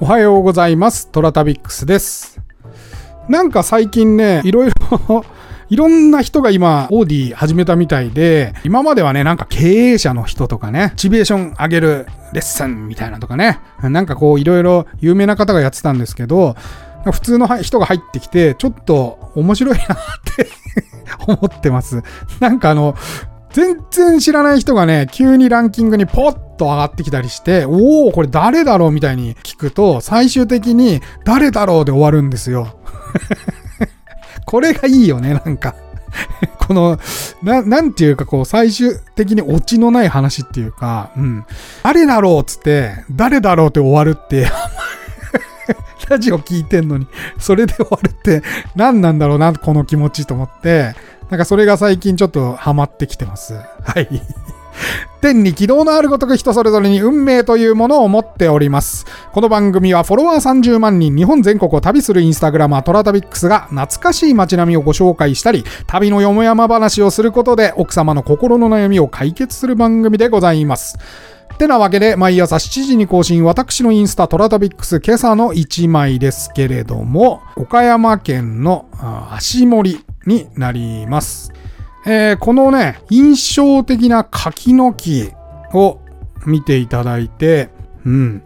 [0.00, 1.08] おはようございます。
[1.08, 2.40] トラタビックスです。
[3.28, 5.24] なんか最近ね、いろいろ
[5.68, 16.54] いろんな人が今、オーディ始めたみたいで、今まではね、なんか経営者の人とかね、モチベーション上げるレッスンみたいなとかね、なんかこういろいろ有名な方がやってたんですけど、
[17.10, 19.86] 普通の人が入ってきて、ちょっと面白いなっ
[20.36, 20.46] て
[21.26, 22.04] 思ってます。
[22.38, 22.94] なんかあの、
[23.52, 32.78] 全然知らない人がね、急にランキングにポッと上がってきたりして、おお、これ誰だろうみたいに聞くと、最終的に誰だろうで終わるんですよ。
[34.44, 35.74] これがいいよね、なんか。
[36.58, 36.98] この、
[37.42, 41.44] な、なんていうかこう、最終的にオチのない話っていうか、うん。
[41.82, 44.50] 誰だろうっつって、誰だろうって終わるって、
[46.08, 47.06] ラジオ聞いてんのに、
[47.38, 48.42] それで終わるって
[48.74, 50.94] 何なんだろうな、この気持ちと思って、
[51.30, 53.54] なんかそれが最近ちょっとハマってきてます。
[53.54, 54.08] はい。
[55.20, 59.04] 天に軌道のあるごとく人それぞれに運命というものを持っております。
[59.32, 70.98] この番組はフォロワー30万人、日本全国を旅するインスタグラマートラタビックスが懐かしい街並みをご紹介したり、旅のよもやま話をすることで奥様の心の悩みを解決する番組でございます。
[71.58, 81.52] てなわけで、毎朝7時に更新、私のインスタトラタビックス今朝の1枚ですけれども、岡山県のあ足森になります。
[82.06, 85.32] えーこのね、印象的な柿の木
[85.74, 85.98] を
[86.46, 87.70] 見ていただいて、
[88.06, 88.42] うん。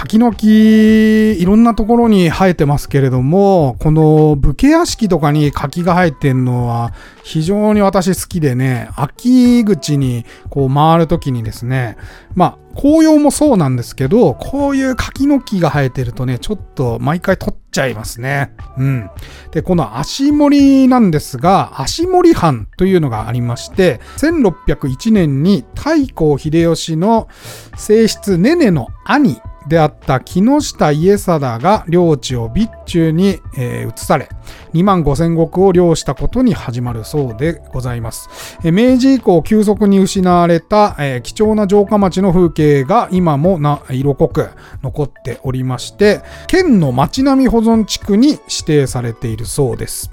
[0.00, 11.98] 柿の木、いろんなところに生えてますけれども、この武家屋敷とかに柿が生えてんのは非常に私好きでね、秋口にこう回るときにですね、
[12.34, 18.54] まあ紅葉もそうなんですけど、こういう柿の木が生えてるとね、ちょっと毎回撮っちゃいますね。
[18.78, 19.10] うん。
[19.50, 27.28] で、この足森なんですが、足森藩というのがありまして、1601年に太閤秀吉の
[27.76, 34.28] 正室ネネの兄であった木下家貞が領地を備中に、えー移され、
[34.74, 38.58] 2万5千石を領したことに始まるそうでございます。
[38.64, 44.50] え明治以降急速に失われた、えー貴重な城下町の風景が今もな色濃く
[44.82, 50.10] 残っておりまして、県の町並み保存地区に指定されているそうです。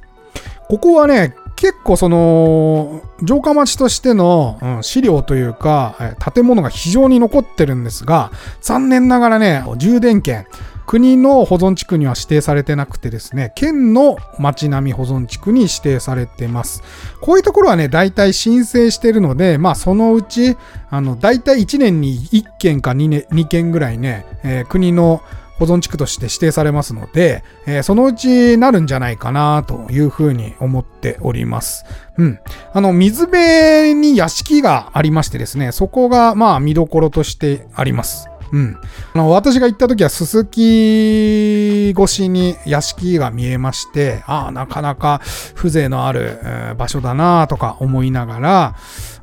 [0.70, 8.32] ここはね、結構その、城下町としての、うん資料というか、建物が非常に残ってるんですが、
[8.62, 10.46] 残念ながらね、充電権、
[10.86, 16.84] 国の保存地区には指定されてなくてですね、県の町並み保存地区に指定されてます。
[17.22, 20.56] こういうところはね、大体申請してるので、まあそのうち、
[20.92, 25.22] あの、大体1年に1件か 2, ね2件ぐらいね、えー国の
[25.58, 31.86] 保存地区として指定されますので、えーそのうちなるんじゃないかなというふうに思っております。
[32.18, 32.40] うん。
[32.74, 38.30] あの、水辺に屋敷がありましてですね、そこがまあ見どころとしてあります。
[38.52, 38.78] うん。
[39.14, 45.22] あの、私が行った時は、すすき越しに屋敷が見えまして、ああ、なかなか
[45.56, 48.76] 風情のある、えー場所だなとか思いながら、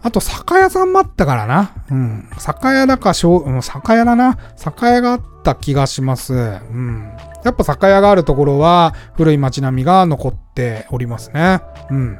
[0.02, 1.72] あと、酒屋さんもあったからな。
[1.90, 2.28] うん。
[2.38, 4.38] 酒屋だか、しょうう酒屋だな。
[4.56, 6.34] 酒屋があった気がします。
[6.34, 7.10] うん。
[7.44, 11.60] やっぱ酒屋があるところは、古い街並みが残っておりますね。
[11.90, 12.18] うん。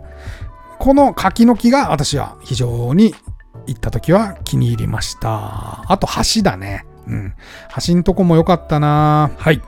[0.78, 3.14] この柿の木が私は非常に
[3.66, 5.90] 行った時は気に入りました。
[5.90, 6.86] あと橋だね。
[7.06, 7.34] うん。
[7.86, 9.60] 橋んとこも良かったなはい。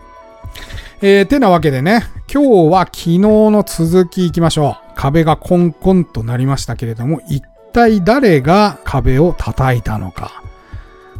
[1.02, 2.02] えー、てなわけでね、
[2.32, 4.92] 今日は昨日の続き行きましょう。
[4.96, 7.42] 壁がコンコンとなりましたけれども、一
[7.72, 10.42] 体誰が壁を叩いたのか。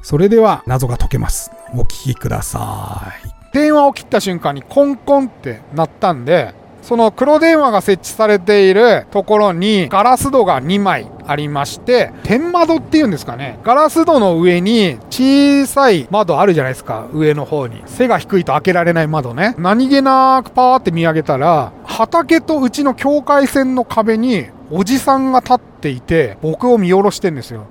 [0.02, 1.50] それでは謎が解けます。
[1.74, 3.36] お聞きください。
[3.52, 13.58] 電話を切った瞬間にコンコンってなったんで、その黒電話が設置されているところにガラス戸が2枚ありまして、天窓っていうんですかね。
[13.64, 17.06] ガラス戸の上に小さい窓あるじゃないですか。
[17.12, 17.82] 上の方に。
[17.86, 19.54] 背が低いと開けられない窓ね。
[19.58, 27.66] 何気なくパーって見上げたら、畑とうちの境界線の壁におじさんが立っていて、僕を見下ろしてんですよ。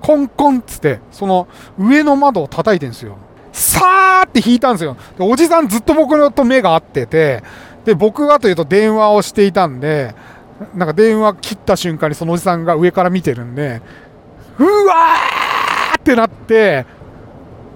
[0.00, 1.48] コンコンっつって、その
[1.78, 3.16] 上の窓を叩いてんですよ。
[3.52, 4.96] さーって引いたんですよ。
[5.18, 7.42] でおじさんずっと僕と目が合ってて、
[7.84, 10.14] で、僕がというと電話をしていたんで、
[10.74, 13.82] なんか電話切った瞬間にそのおじさんが上から見てるんで、
[14.58, 16.86] うわーってなって、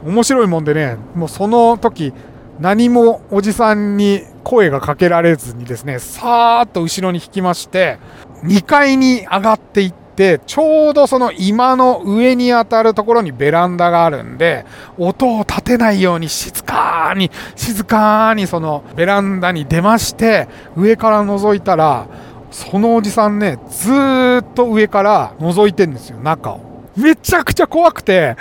[0.04, 2.12] 面白いもんでね、もうその時、
[2.60, 7.98] 何もおじさんに声がかけられずにですね、さーっと後ろに引きまして、
[8.44, 14.64] 2階に上がっていって、ちょうどその今の上に当たるところにベランダがあるんで、
[14.96, 22.06] 音を立てないように静かに、静かにそのベランダに出まして、上から覗いたら、
[22.50, 26.60] そのおじさんね、ずーっと上から覗いてんですよ、中を。
[26.96, 28.36] めちゃくちゃ怖くて、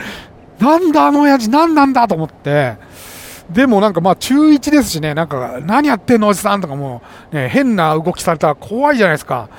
[0.59, 2.77] なんだあの親父何なんだと思って、
[3.49, 9.49] でもなんかまあ中1ですしね、なんか何やってんのおじさんとかもう、ね、変な動きされたら怖いじゃないですか。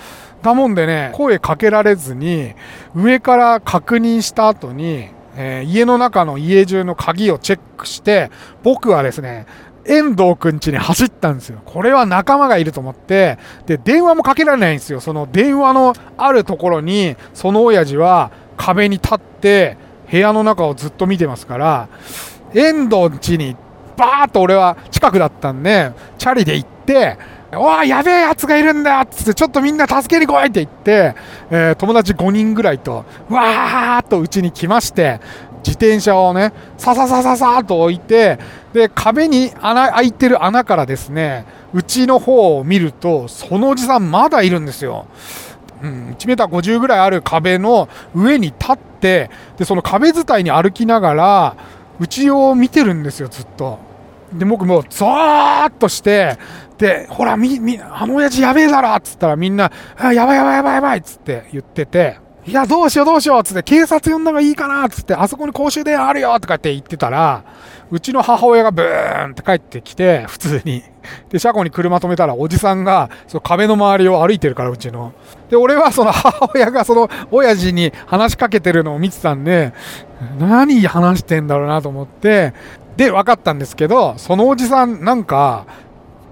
[0.43, 2.55] だもんでね、声かけられずに、
[2.95, 8.31] 上から確認した後に、えー、家の中の家中の鍵をチェックして、
[8.63, 9.47] 僕はですね、
[9.89, 11.61] 遠藤くん家に走ったんですよ。
[11.65, 15.01] これは仲間がいると思って、で、電話もかけられないんですよ。
[15.01, 19.77] その電話のあるところに、その親父は壁に立って、
[20.11, 21.89] 部屋の中をずっと見てますから、
[22.55, 23.57] 遠藤家に
[23.97, 27.19] バーッと俺は近くだったんで、チャリで行って、
[27.53, 31.15] おい、やべえやつがいるんだっつって、ちょっとみんな助けに来いって言って、
[31.51, 35.21] えー、友達5人ぐらいと、わーっとうちに来まして、
[35.59, 38.39] 自転車をね、さささささと置いて、
[38.73, 45.07] で、壁に穴、開いてる穴からですね、うちの方を見ると、そのおじさんまだいるんですよ。
[45.83, 51.57] うん、1 m 50ぐらいある壁の上に立って、で、その壁伝いに歩きながら、
[51.99, 53.79] うちを見てるんですよ、ずっと。
[54.33, 56.39] で、僕もう、ゾーッとして、
[56.79, 67.43] で、ほら、み、み、あの親父やべえだろっつったらみんな、あ、やばいやばいやばいやばいっつって言ってて、いや、どうしようどうしようっつって、警察呼んだ方がいいかなっつって、あそこに公衆電話あるよとかって言ってたら、
[67.91, 70.85] うちの母親がブーンって帰ってきて、普通に。
[71.29, 75.13] で、車庫に車止めたら、おじさんが、その壁の周りを歩いてるから、うちの。
[75.51, 79.73] で、俺はその母親がその親父に話しかけてるのを見てたんで、
[80.39, 82.55] 何話してんだろうなと思って、
[82.97, 85.67] で、分かったんですけど、そのおじさん、なんか、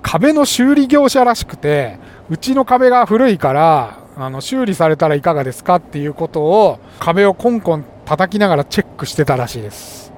[0.03, 1.99] 壁の修理業者らしくて、
[2.31, 10.13] うちの壁が古いから、あの修理されたらいかがですかっていうことを壁をコンコン叩きながらチェックしてたらしいです。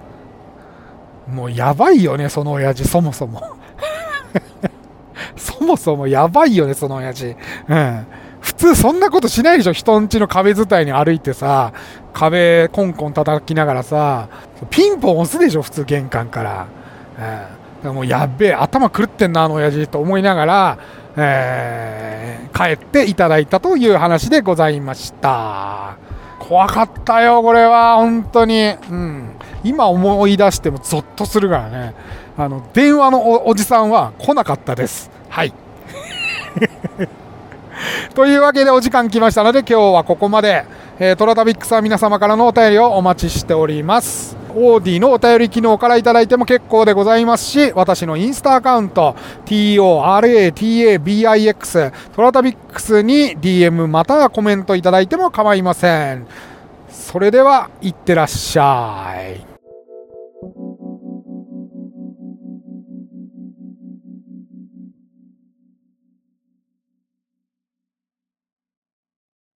[1.28, 3.42] もうやばいよねその親父そもそも。
[5.36, 7.36] そもそもやばいよねその親父。
[7.68, 8.06] うん。
[8.46, 11.72] 普通そんなことしないでしょ人ん家の壁伝いに歩いてさ
[12.12, 14.28] 壁コンコン叩きながらさ
[14.70, 16.66] ピンポン押すでしょ普通玄関から、
[17.82, 20.78] うん、もうやっべえ頭狂ってんなあの親父と思いながら
[21.16, 25.96] えー、帰っていただいたという話でございました。
[26.38, 28.74] 怖かったよ、これは、本当に。
[28.90, 29.30] うん。
[29.64, 31.94] 今思い出してもゾッとするからね。
[32.38, 35.10] あの、電話のおじさんは来なかったです。
[35.28, 35.52] はい。
[38.14, 40.64] というわけでお時間来ましたので今日はここまで。
[40.98, 44.34] えー、トラタビックスは皆様からのお便りをお待ちしております。
[44.54, 49.14] オーディのお便り機能からいただいても結構でございますし、私のインスタアカウント、
[49.44, 56.26] TORATABIX、トラタビックスに DM またはコメントいただいても構いません。
[56.88, 59.55] それでは、いってらっしゃい。